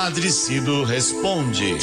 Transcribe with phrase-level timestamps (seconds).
[0.00, 1.76] Padre Cido responde.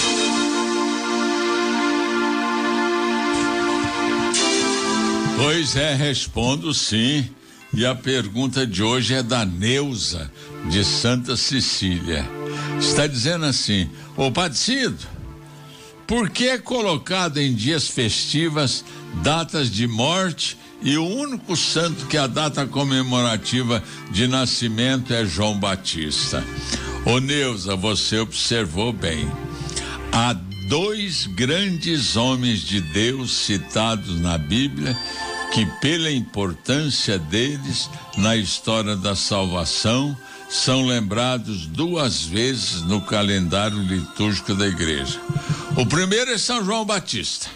[5.36, 7.30] Pois é, respondo sim.
[7.74, 10.32] E a pergunta de hoje é da Neuza,
[10.70, 12.26] de Santa Cecília.
[12.80, 15.06] Está dizendo assim: Ô Padre Cido,
[16.08, 18.86] por que é colocado em dias festivas
[19.22, 25.60] datas de morte e o único santo que a data comemorativa de nascimento é João
[25.60, 26.42] Batista?
[27.06, 29.32] Ô Neuza, você observou bem.
[30.12, 30.34] Há
[30.68, 34.98] dois grandes homens de Deus citados na Bíblia
[35.54, 37.88] que, pela importância deles
[38.18, 40.18] na história da salvação,
[40.50, 45.22] são lembrados duas vezes no calendário litúrgico da igreja.
[45.78, 47.48] O primeiro é São João Batista.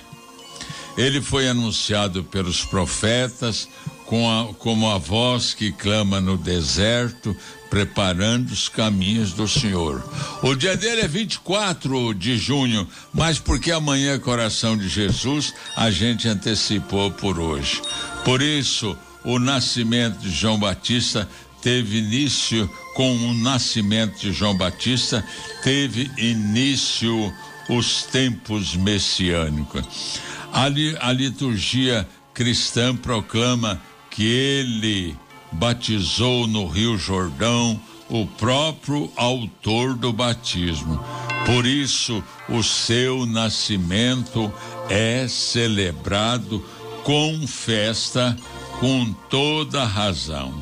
[0.95, 3.67] Ele foi anunciado pelos profetas
[4.09, 7.37] com a, como a voz que clama no deserto,
[7.69, 10.03] preparando os caminhos do Senhor.
[10.41, 15.91] O dia dele é 24 de junho, mas porque amanhã é coração de Jesus, a
[15.91, 17.83] gente antecipou por hoje.
[18.25, 21.29] Por isso, o nascimento de João Batista
[21.61, 25.23] teve início com o nascimento de João Batista,
[25.63, 27.31] teve início
[27.69, 30.19] os tempos messiânicos.
[30.51, 30.63] A,
[31.07, 33.79] a liturgia cristã proclama
[34.19, 35.15] que ele
[35.49, 41.01] batizou no Rio Jordão o próprio autor do batismo.
[41.45, 44.51] Por isso, o seu nascimento
[44.89, 46.59] é celebrado
[47.05, 48.35] com festa,
[48.81, 50.53] com toda razão.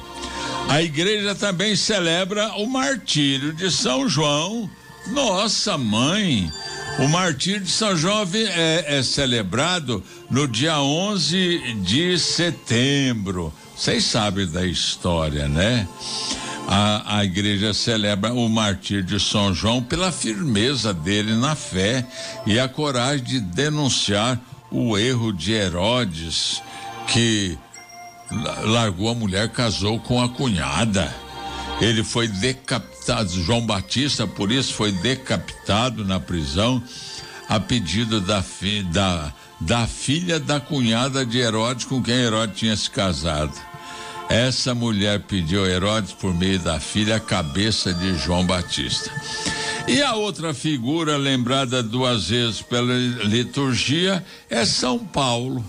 [0.69, 4.69] A igreja também celebra o martírio de São João,
[5.07, 6.53] nossa mãe.
[6.99, 13.53] O martírio de São João é, é celebrado no dia 11 de setembro.
[13.75, 15.87] Vocês sabem da história, né?
[16.67, 22.03] A, a igreja celebra o martírio de São João pela firmeza dele na fé
[22.47, 24.39] e a coragem de denunciar
[24.71, 26.63] o erro de Herodes,
[27.07, 27.55] que
[28.63, 31.26] largou a mulher, casou com a cunhada.
[31.79, 36.81] Ele foi decapitado, João Batista, por isso foi decapitado na prisão
[37.47, 42.75] a pedido da, fi, da, da filha da cunhada de Herodes com quem Herodes tinha
[42.75, 43.53] se casado.
[44.27, 49.09] Essa mulher pediu a Herodes, por meio da filha, a cabeça de João Batista.
[49.87, 55.63] E a outra figura lembrada duas vezes pela liturgia é São Paulo.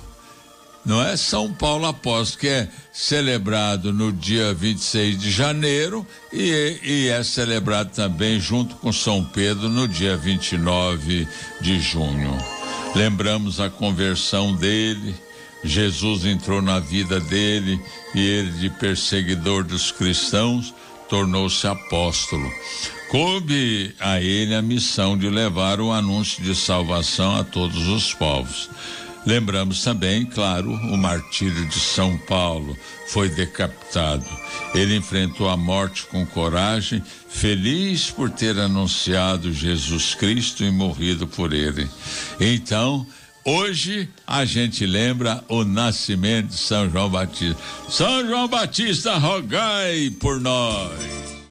[0.89, 7.09] Não é São Paulo Apóstolo, que é celebrado no dia 26 de janeiro e, e
[7.09, 11.29] é celebrado também junto com São Pedro no dia 29
[11.61, 12.37] de junho.
[12.97, 15.15] Lembramos a conversão dele
[15.65, 17.81] Jesus entrou na vida dele
[18.15, 20.73] e ele, de perseguidor dos cristãos,
[21.09, 22.51] tornou-se apóstolo.
[23.09, 28.71] Coube a ele a missão de levar o anúncio de salvação a todos os povos.
[29.29, 32.75] Lembramos também, claro, o martírio de São Paulo,
[33.09, 34.25] foi decapitado.
[34.75, 41.53] Ele enfrentou a morte com coragem, feliz por ter anunciado Jesus Cristo e morrido por
[41.53, 41.87] ele.
[42.41, 43.07] Então,
[43.45, 47.57] Hoje a gente lembra o nascimento de São João Batista.
[47.89, 51.28] São João Batista, rogai por nós.